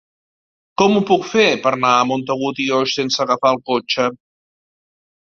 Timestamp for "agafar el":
3.27-3.61